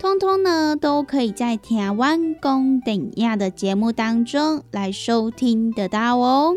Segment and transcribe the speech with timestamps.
[0.00, 6.56] 通通呢，都可以在《台湾公等亚》的节目当中来收听得到哦。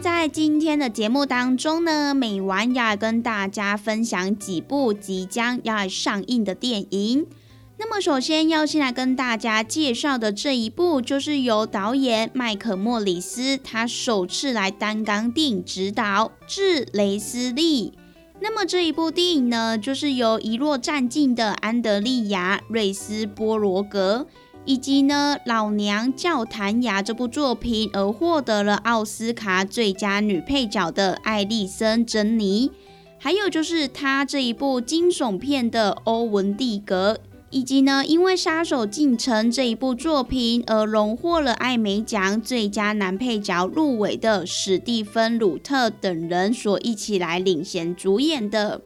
[0.00, 7.26] 在今天的节目当中呢，美完要跟大家分享几部即将要上映的电影。
[7.78, 17.90] 那么，首先要先来跟大家介绍的这一部，就是由导演麦克莫里斯他首次来担纲电影指导《致雷斯利》。
[18.40, 24.26] 那么这一部电影呢，就是由遗落战境的安德利亚·瑞斯波罗格。
[24.66, 32.72] 以及呢，《老娘叫弹牙》这部作品而获得了奥斯卡最佳女配角的艾丽森·珍妮，
[33.16, 48.80] 还有就是他这一部惊悚片的欧文·蒂格，以及呢，因为《杀手进城》这一部作品而荣获了艾美奖最佳男配角入围的史蒂芬·鲁特等人所一起来领衔主演的。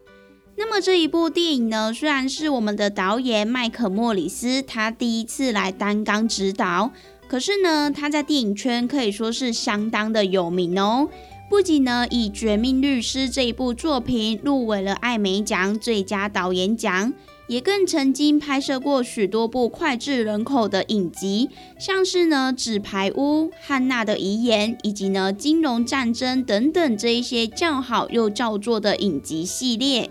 [0.61, 6.93] 那么这一部电影呢，虽然是我们的导演麦克莫里斯他第一次来担纲指导，
[7.27, 11.09] 可是呢，他在电影圈可以说是相当的有名哦。
[11.49, 17.11] 不仅呢以《绝命律师》这一部作品入围了艾美奖最佳导演奖。
[17.51, 21.51] 也更曾经拍摄过许多部脍炙人口的影集，
[21.81, 30.09] 像是呢《纸牌屋》、《汉娜的遗言》以及呢《金融战争》等等这一些较好又叫座的影集系列。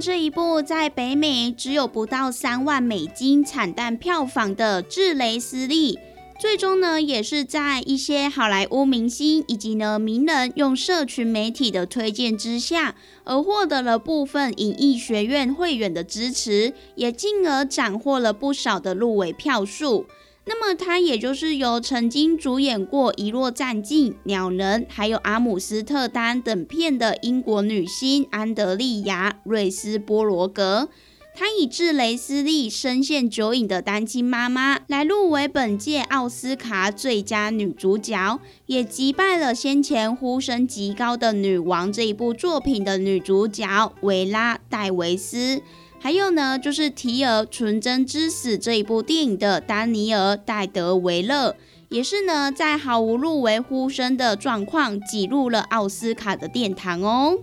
[0.00, 5.94] 这一部在北美只有不到三万美金惨淡票房的《智雷斯利》，
[6.38, 12.94] 最终呢也是在一些好莱坞明星以及呢名人用社群媒体的推荐之下，
[13.24, 20.06] 而获得了部分影艺学院会员的支持，也进而斩获了不少的入围票数。
[20.50, 30.88] 那么，他也就是由曾经主演过《遗落战境》《鸟人》还有《阿姆斯特丹》等片的英国女星安德利亚·瑞斯波罗格，
[31.34, 45.60] 她以致雷斯利深陷酒瘾的单亲妈妈来入围本届奥斯卡最佳女主角，也击败了先前呼声极高的《女王》这一部作品的女主角维拉·戴维斯。
[46.00, 51.54] 还有呢，就是《提尔纯真之死》这一部电影的丹尼尔·戴德维勒，
[51.90, 57.38] 也是呢，在毫无入围呼声的状况，挤入了奥斯卡的殿堂哦。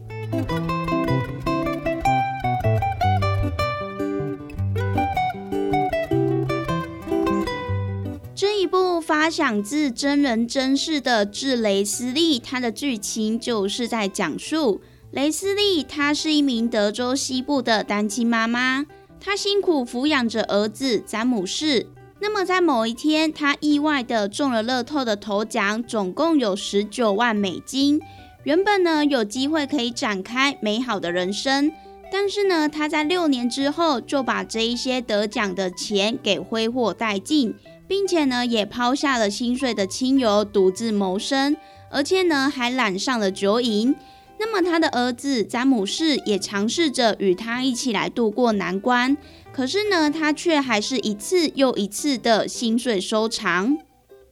[8.34, 14.82] 这一部发想自真人真事的《智雷斯利》，它的剧情就是在讲述。
[15.16, 18.86] 雷斯利，她是一名德州西部的单亲妈妈，
[19.18, 21.88] 她辛苦抚养着儿子詹姆士。
[22.20, 28.02] 那么在某一天，她意外的中了乐透的头奖，总共有十九万美金。
[28.44, 31.72] 原本呢有机会可以展开美好的人生，
[32.12, 37.56] 但是呢，她在六年之后就把这一些得奖的钱给挥霍殆尽，
[37.88, 41.56] 并且呢，也抛下了心碎的亲友，独自谋生，
[41.90, 43.96] 而且呢，还染上了酒瘾。
[44.38, 49.16] 那么他的儿子詹姆士也尝试着与他一起来度过难关，
[49.54, 53.78] 可是呢，他却还是一次又一次的心碎收场。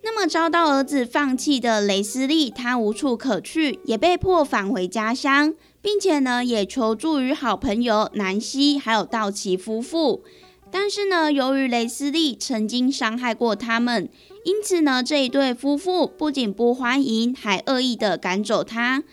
[0.05, 10.21] 那么遭到儿子放弃的雷斯利，他无处可去，也被迫返回家乡，并且呢，也求助于好朋友南希还有道奇夫妇。
[10.69, 14.09] 但是呢，由于雷斯利曾经伤害过他们，
[14.43, 19.03] 因此呢，这一对夫妇不仅不欢迎，还恶意的赶走他。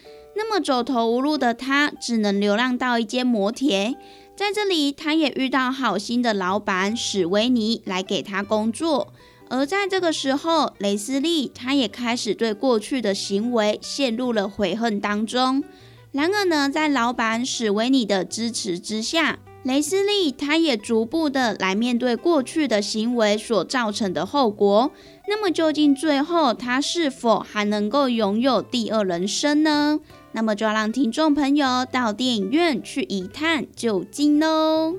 [0.43, 3.95] 那么走投无路的他，只能流浪到一间摩铁，
[4.35, 9.13] 在这里，他也遇到好心的老板史维尼来给他工作。
[9.51, 15.63] 而在这个时候，雷斯利他也开始对过去的行为陷入了悔恨当中。
[16.13, 24.91] 然而呢，在老板史维尼的支持之下，雷斯利他也逐步的来面对过去的行为所造成的后果。
[25.29, 30.01] 那么，究竟最后他是否还能够拥有第二人生呢？
[30.33, 34.95] 那么，就要让听众朋友到电影院去一探究竟喽。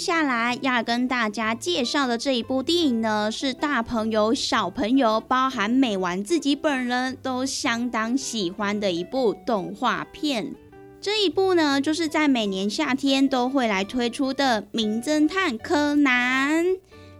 [0.00, 10.54] 下来要跟大家介绍的这一部电影呢，是大朋友、小朋友，包含美完自己本人都相当喜欢的一部动画片。
[11.02, 16.64] 这一部呢，就是在每年夏天都会来推出的《名侦探柯南》。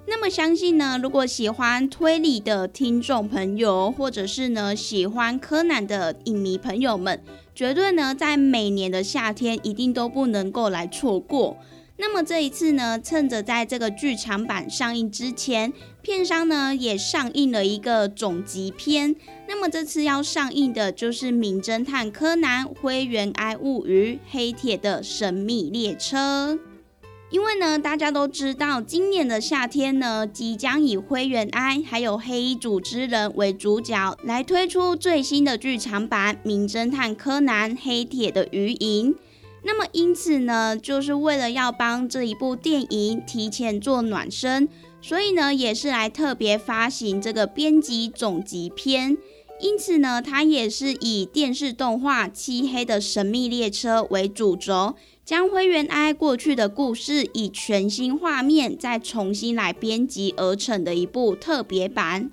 [0.06, 7.22] 那么相信呢，如果喜欢推理的听众朋友，或者是呢喜欢柯南的影迷朋友们，
[7.54, 11.58] 绝对呢在每年的夏天一定都不能够来错过。
[12.00, 15.70] 那么这一次呢，趁着在这个剧场版上映之前，
[16.00, 19.14] 片商呢也上映了一个总集篇。
[19.46, 26.54] 那么这次要上映的就是《名侦探柯南：灰原哀物语：黑铁的神秘列车》。
[27.28, 39.12] 因为呢，大家都知道，今年的夏天呢，即将以灰原哀还有黑衣组织人为主角，来推出最新的剧场版《名侦探柯南：黑铁的余影》。
[39.62, 44.68] 那么，因此呢，就是为了要帮这一部电影提前做暖身，
[45.02, 49.18] 所以呢，也是来特别发行这个编辑总集篇。
[49.60, 62.30] 因此呢，它也是以电视动画《漆黑的神秘列车》为主轴，将灰原哀过去的故事以全新画面再重新来编辑而成的一部特别版。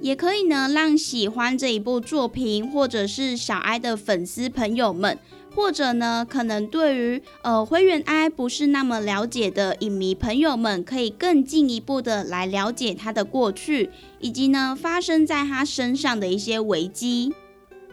[0.00, 5.18] 也可以呢，让喜欢这一部作品或者是小哀的粉丝朋友们。
[5.54, 17.32] 或者呢，可能对于呃灰原哀不是那么了解的影迷朋友们，可以更进一步的来了解他的过去，以及呢发生在他身上的一些危机。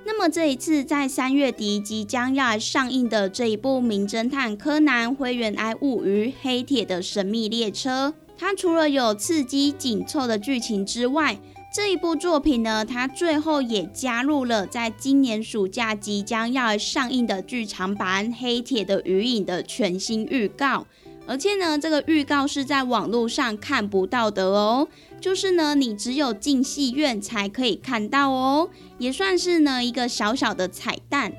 [0.04, 11.40] 那么这一次在三月底即将要上映的这一部《名侦探柯南：灰原哀物语：黑铁的神秘列车》，它除了有刺激紧凑的剧情之外，
[11.74, 20.86] 这一部作品呢，它最后也加入了在今年暑假即将要上映的剧场版《黑铁的余影》的全新预告，
[21.26, 24.86] 而且呢，这个预告是在网络上看不到的哦，
[25.22, 31.32] 就是呢，你只有进戏院才可以看到哦，也算是呢一个小小的彩蛋。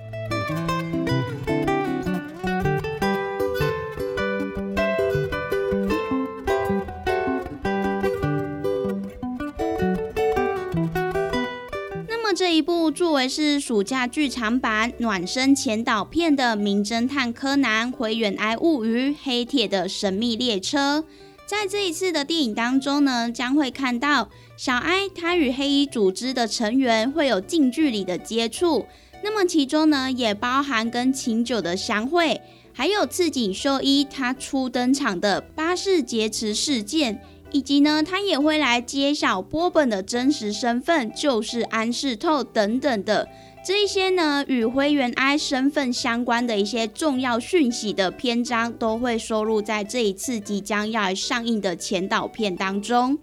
[12.53, 20.99] 这一部作为是暑假剧场版暖身前导片的《名侦探柯南：灰原哀物语：黑铁的神秘列车》，
[21.47, 28.85] 在这一次的电影当中呢，将会看到小哀他与黑衣组织的成员会有近距离的接触，
[29.25, 32.39] 那么其中呢，也包含跟琴酒的相会，
[32.75, 37.23] 还有赤井秀一他初登场的巴士劫持事件。
[37.53, 43.29] 以及呢，他也会来揭晓波本的真实身份，就是安室透等等的
[43.65, 53.19] 这一些呢，与灰原哀身份相关的一些重要讯息的篇章，都会收录在这一次即将要上映的前导片当中。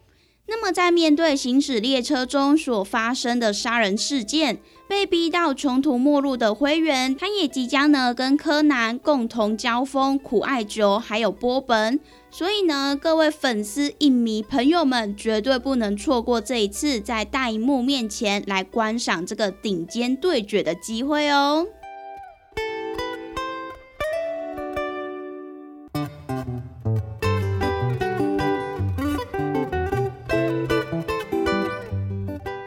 [0.52, 4.58] 那么，在面对行驶列车中所发生的杀人事件，
[4.88, 12.00] 被逼到穷途末路的灰原，他也即将呢跟柯南共同交锋苦艾酒，还有波本。
[12.32, 21.68] 所以呢各位粉丝影迷朋友们绝对不能错过这一次在大荧幕面前来观赏这个顶尖对决的机会哦。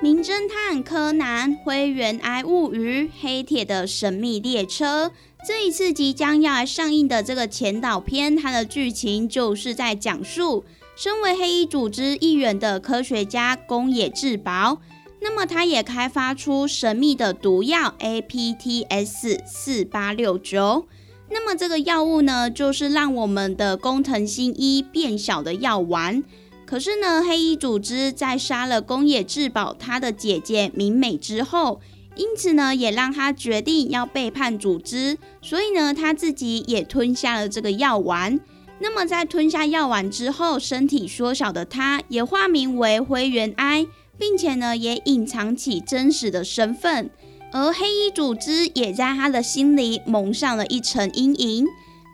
[0.02, 5.12] 名侦探柯南灰原哀物语黑铁的神秘列车
[5.44, 14.78] 这一次即将要来上映的这个前导片，它的剧情就是在讲述身为黑衣组织一员的科学家宫野志保，
[15.20, 20.86] 那么他也开发出神秘的毒药 APTS 四八六九。
[21.28, 26.22] 那么这个药物呢，就是让我们的工藤新一变小的药丸。
[26.64, 31.80] 可是呢，黑衣组织在杀了宫野志保他的姐姐明美之后，
[32.14, 35.16] 因此呢，也让他决定要背叛组织。
[35.40, 38.38] 所以呢，他自己也吞下了这个药丸。
[38.78, 43.86] 那么在吞下药丸之后，身体缩小的他，也化名为灰原哀，
[44.18, 47.10] 并且呢，也隐藏起真实的身份。
[47.52, 51.66] 而黑衣组织也在他的心里蒙上了一层阴影。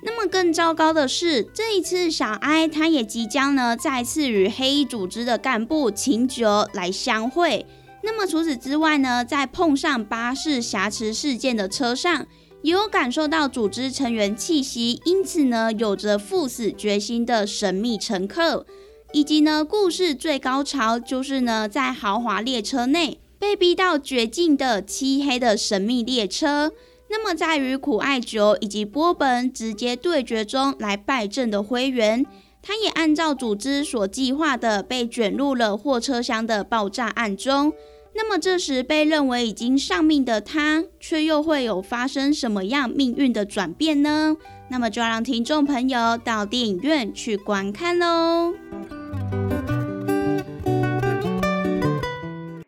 [0.04, 7.66] 那么更糟糕的是，这一次小哀他也即将呢再次与黑衣组织的干部秦九来相会。
[8.02, 12.26] 那么除此之外呢，在碰上巴士挟持事件的车上，
[12.62, 18.66] 也有感受到组织成员气息，因此呢有着赴死决心的神秘乘客，
[19.12, 23.20] 以及呢故事最高潮就是呢在豪华列车内。
[23.40, 26.72] 被逼到绝境的漆黑的神秘列车，
[27.08, 32.26] 那么在与苦艾酒以及波本直接对决中来败阵的灰原，
[32.62, 37.72] 他也按照组织所计划的被卷入了货车厢的爆炸案中。
[38.14, 44.36] 那么这时被认为已经丧命的他，却又会有发生什么样命运的转变呢？
[44.70, 48.54] 那么就要让听众朋友到电影院去观看喽。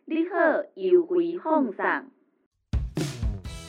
[0.07, 0.37] 你好
[0.77, 2.07] 优惠放上，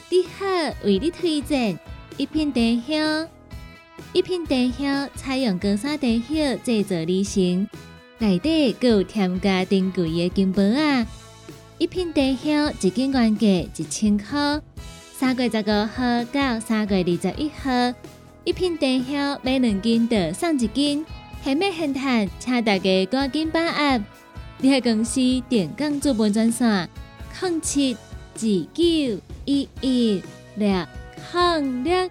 [0.08, 0.46] 你好，
[0.84, 1.76] 为你推荐
[2.16, 3.28] 一片茶香。
[4.12, 7.68] 一片茶香采用高山茶叶制作而成，
[8.18, 11.06] 内底更有添加珍贵的金箔啊！
[11.78, 14.60] 一片茶香一斤原价一千块，
[15.16, 17.94] 三月十五号到三月二十一号，
[18.44, 21.06] 一片茶香买两斤就送一斤，
[21.42, 24.02] 还没现谈，请大家赶紧把握！
[24.58, 26.88] 你喺公司电工做本专线。
[27.40, 30.22] 零七二九一一
[30.54, 30.86] 六
[31.82, 32.10] 六。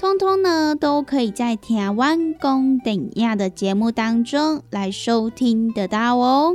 [0.00, 6.54] 通通呢，都可以在台湾公等亚的节目当中来收听得到哦。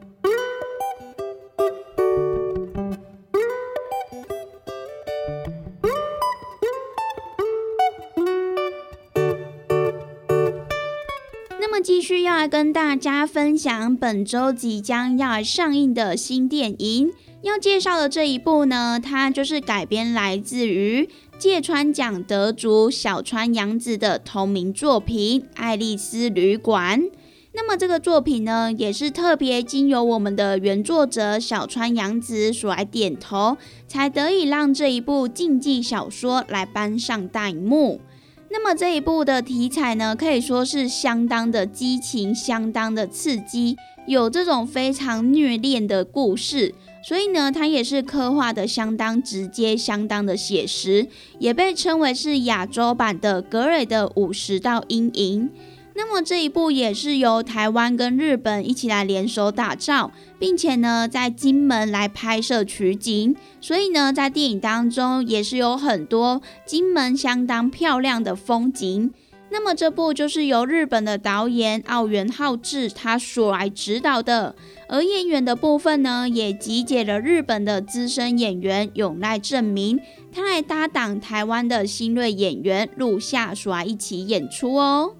[11.83, 17.11] 继续要来跟大家分享本周即将要上映的新电影，
[17.41, 21.09] 要介绍的这一部呢，它就是改编来自于
[21.39, 27.01] 芥川奖得主小川洋子的同名作品《爱丽丝旅馆》。
[27.53, 33.57] 那么这个作品呢，也是特别经由我们的原作者小川洋子所来点头，
[33.87, 37.99] 才得以让这一部竞技小说来搬上大荧幕。
[38.51, 46.75] 那么这一部的题材呢，可以说是相当的激情，相当的刺激，有这种非常虐恋的故事。
[47.03, 51.07] 所以呢，它也是刻画的相当直接，相当的写实，
[51.39, 55.49] 也被称为是亚洲版的格瑞的五十道阴影。
[55.93, 69.13] 那么这一部也是由台湾跟日本一起来联手打造，并且呢在金门来拍摄取景，所以呢在电影当中也是有很多金门相当漂亮的风景。
[69.53, 74.55] 那么这部就是由日本的导演奥原浩志他所来指导的，
[74.87, 79.99] 而演员的部分呢，也集结了日本的资深演员永濑正明，
[80.31, 85.15] 他来搭档台湾的新锐演员陆夏所来一起演出哦。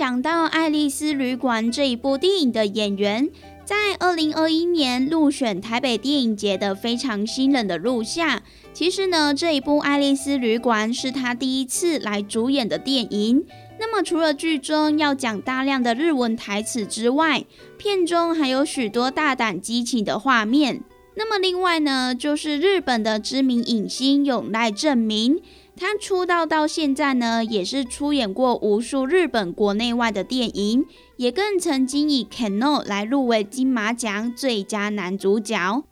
[0.00, 3.28] 讲到《爱丽丝旅馆》这一部电影的演员。
[3.66, 8.42] 在二零二一年入选台北电影节的非常新人的录下，
[8.72, 13.44] 其实呢，这一部《爱丽丝旅馆》是他第一次来主演的电影。
[13.78, 17.44] 那么，除了剧中要讲大量的日文台词之外，
[17.76, 20.82] 片中还有许多大胆激情的画面。
[21.14, 25.42] 那么，另外呢，就是日本的知名影星永濑正明。
[25.80, 30.84] 他出道到现在呢，也是出演过无数日本国内外的电影，
[31.16, 35.82] 也更曾经以《Kano》来入围金马奖最佳男主角。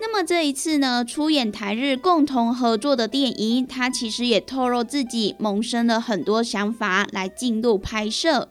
[0.00, 8.48] 那么这一次呢，出演台日共同合作的电影，他其实也透露自己萌生了很多想法来进入拍摄。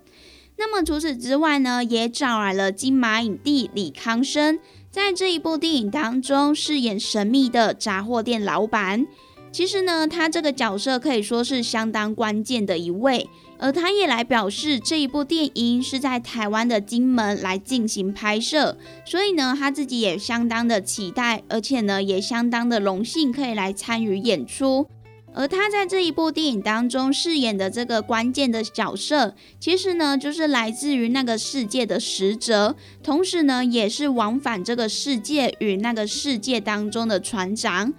[0.58, 4.60] 那么除此之外呢，也找来了金马影帝李康生，
[4.92, 9.08] 在这一部电影当中饰演神秘的杂货店老板。
[9.54, 24.88] 其实呢，他这个角色可以说是相当关键的一位，而他也来表示这一部电影是在台湾的金门来进行拍摄，所以呢，他自己也相当的期待，而且呢，也相当的荣幸可以来参与演出。
[25.36, 37.94] 而他在这一部电影当中饰演的这个关键的角色，其实呢，就是来自于那个世界的使者，同时呢，也是往返这个世界与那个世界当中的船长。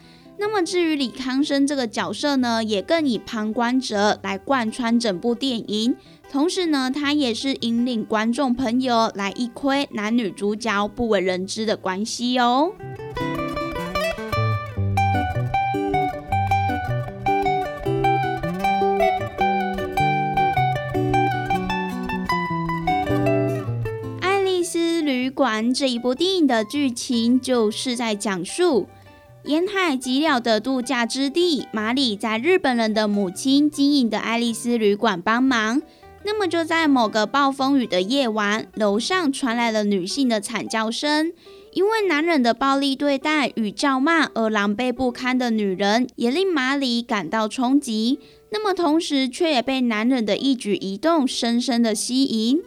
[0.46, 5.96] 那么至于李康生这个角色呢，也更以旁观者来贯穿整部电影，
[6.30, 12.72] 同时呢，他也是引领观众朋友来一窥男女主角不为人知的关系哦。
[24.20, 28.86] 《爱丽丝旅馆》这一部电影的剧情就是在讲述。
[29.46, 35.82] 沿海极了的度假之地，马里在日本人的母亲经营的爱丽丝旅馆帮忙。
[36.24, 41.30] 那么就在某个暴风雨的夜晚，楼上传来了女性的惨叫声。
[41.72, 48.20] 因为男人的暴力对待与叫骂而狼狈不堪的女人，也令马里感到冲击。
[48.50, 52.62] 那么同时，却也被男人的一举一动深深的吸引。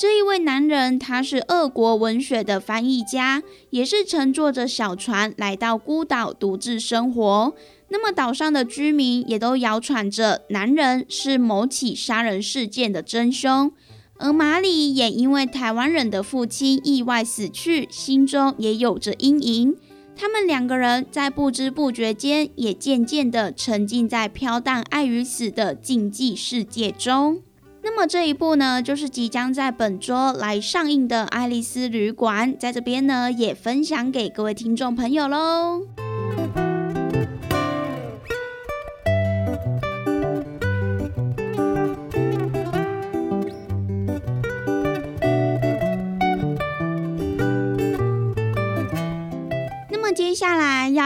[0.00, 7.54] 这一位男人，他是俄国文学的翻译家，也是乘坐着小船来到孤岛独自生活。
[7.90, 13.70] 那么岛上的居民也都谣传着男人是某起杀人事件的真凶。
[14.16, 19.76] 而马里也因为台湾人的父亲意外死去，心中也有着阴影。
[20.16, 27.42] 他们两个人在不知不觉间，也渐渐的沉浸在飘荡爱与死的禁忌世界中。
[27.82, 36.09] 那么这一部呢，就是即将在本周来上映的《爱丽丝旅馆》，在这边呢也分享给各位听众朋友喽。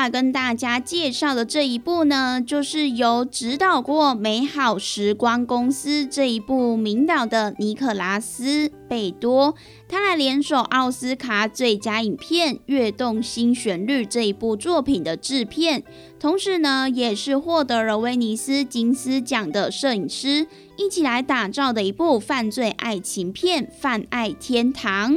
[0.08, 9.54] 跟大家介绍的这一部呢，就是由指导过《美好时光公司》这一部名导的尼可拉斯·贝多，
[9.88, 15.82] 他来联手奥斯卡最佳影片《跃动新旋律》这一部作品的制片，
[16.18, 25.14] 同时呢，也是获得了威尼斯金狮奖的摄影师，一起来打造的一部犯罪爱情片《犯爱天堂》。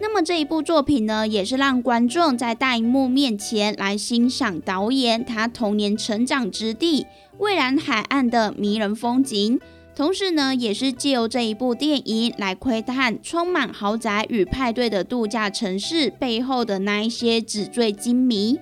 [0.00, 7.06] 那么这一部作品呢，也是让观众在大荧幕面前来欣赏导演他童年成长之地
[7.38, 9.58] 蔚蓝海岸的迷人风景，
[9.96, 18.58] 同时呢，也是借由这一部电影来窥探充满豪宅与派对的度假城市背后的那一些纸醉金迷。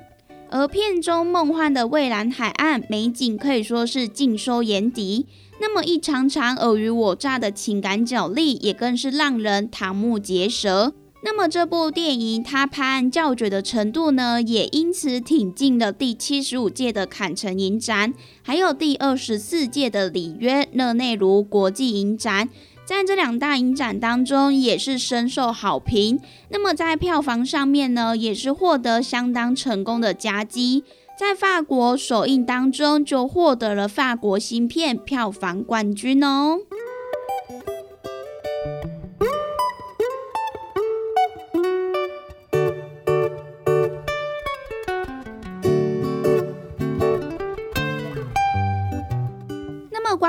[0.49, 5.27] 而片中梦幻的蔚蓝海岸美景可以说是尽收眼底，
[5.61, 10.94] 那么一场场尔虞我诈的情感角力也更是让人瞠目结舌。
[11.26, 22.48] 那么这部电影它拍案叫绝的程度呢，也因此挺进了第七十五届的坎城影展，还有第二十四届的里约热内卢国际影展，
[22.84, 26.20] 在这两大影展当中也是深受好评。
[26.50, 30.84] 那么在票房上面呢，也是获得相当成功的佳绩，
[31.18, 36.60] 在法国首映当中就获得了法国新片票房冠军哦。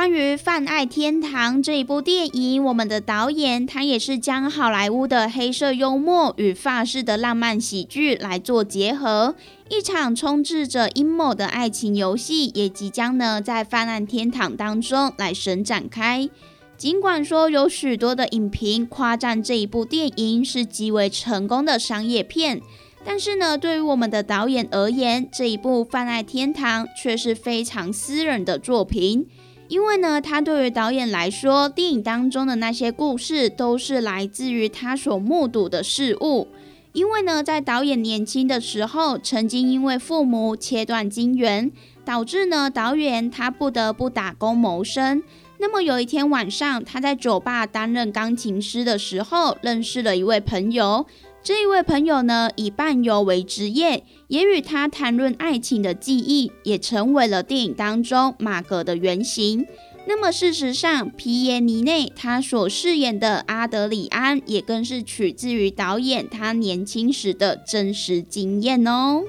[0.07, 9.35] 关于《泛爱天堂》这一部电影，我们的导演他也是将好莱坞的黑色幽默与法式的浪漫喜剧来做结合，
[9.69, 16.29] 一场充斥着阴谋的爱情游戏也即将呢在《泛爱天堂》当中来神展开。
[16.77, 22.61] 尽管说有许多的影评夸赞这一部电影是极为成功的商业片，
[23.03, 29.27] 但是呢，对于我们的导演而言，这一部《泛爱天堂》却是非常私人的作品。
[29.67, 36.47] 因为呢，他对于导演来说，电影当中的那些故事都是来自于他所目睹的事物。
[36.93, 41.71] 因为呢，在导演年轻的时候，曾经因为父母切断金源，
[42.05, 45.21] 导致呢，导演他不得不打工谋生。
[45.59, 51.05] 那么有一天晚上，他在酒吧担任钢琴师的时候，认识了一位朋友。
[51.47, 59.65] 这一位朋友呢，以伴游为职业，也与他谈论爱情的记忆，也成为了电影当中马格的原型。
[60.05, 69.23] 那么事实上，皮耶尼内他所饰演的阿德里安，也更是取自于导演他年轻时的真实经验哦。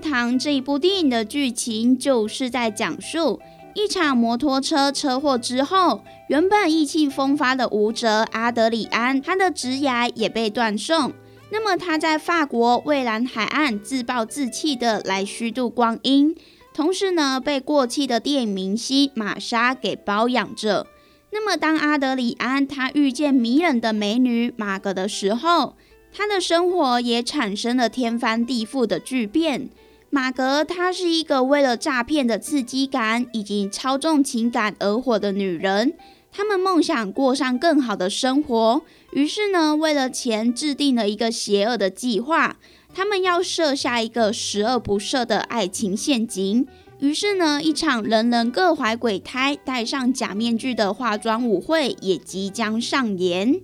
[0.00, 3.38] 天堂这一部电影的剧情就是在讲述
[3.74, 11.12] 一场摩托车车祸之后，原本意气风发的舞者阿德里安，他的职涯也被断送。
[11.50, 16.34] 那么他在法国蔚蓝海岸自暴自弃的来虚度光阴，
[16.72, 20.86] 同时呢被过气的电影明星玛莎给包养着。
[21.30, 25.76] 那么当阿德里安他遇见迷人的美女玛格的时候，
[26.10, 29.68] 他的生活也产生了天翻地覆的巨变。
[30.12, 35.94] 马格，她是一个为了诈骗的刺激感以及操纵情感而火的女人。
[36.32, 42.56] 他们梦想过上更好的生活，于是呢，为了钱制定了一个邪恶的计划。
[42.92, 46.66] 他们要设下一个十恶不赦的爱情陷阱。
[46.98, 53.60] 于是呢，一场人人各怀鬼胎、戴上假面具的化妆舞会也即将上演。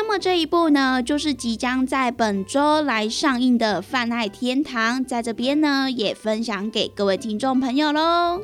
[0.00, 8.40] 那么这一部呢就是即将在本周来上映的泛爱天堂在这边呢也分享给各位听众朋友喽。